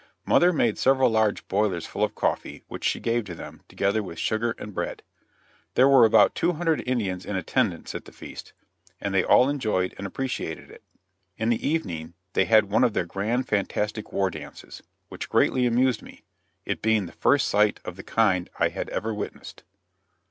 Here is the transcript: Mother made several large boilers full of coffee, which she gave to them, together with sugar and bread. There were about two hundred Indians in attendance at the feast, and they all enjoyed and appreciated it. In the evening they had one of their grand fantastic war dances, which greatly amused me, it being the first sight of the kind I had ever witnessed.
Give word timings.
Mother 0.25 0.51
made 0.51 0.79
several 0.79 1.11
large 1.11 1.47
boilers 1.47 1.85
full 1.85 2.03
of 2.03 2.15
coffee, 2.15 2.63
which 2.67 2.83
she 2.83 2.99
gave 2.99 3.23
to 3.25 3.35
them, 3.35 3.61
together 3.67 4.01
with 4.01 4.17
sugar 4.17 4.55
and 4.57 4.73
bread. 4.73 5.03
There 5.75 5.87
were 5.87 6.05
about 6.05 6.33
two 6.33 6.53
hundred 6.53 6.81
Indians 6.87 7.23
in 7.23 7.35
attendance 7.35 7.93
at 7.93 8.05
the 8.05 8.11
feast, 8.11 8.51
and 8.99 9.13
they 9.13 9.23
all 9.23 9.47
enjoyed 9.47 9.93
and 9.99 10.07
appreciated 10.07 10.71
it. 10.71 10.81
In 11.37 11.49
the 11.49 11.67
evening 11.67 12.15
they 12.33 12.45
had 12.45 12.65
one 12.71 12.83
of 12.83 12.93
their 12.95 13.05
grand 13.05 13.47
fantastic 13.47 14.11
war 14.11 14.31
dances, 14.31 14.81
which 15.09 15.29
greatly 15.29 15.67
amused 15.67 16.01
me, 16.01 16.23
it 16.65 16.81
being 16.81 17.05
the 17.05 17.11
first 17.11 17.47
sight 17.47 17.79
of 17.85 17.95
the 17.95 18.01
kind 18.01 18.49
I 18.57 18.69
had 18.69 18.89
ever 18.89 19.13
witnessed. 19.13 19.63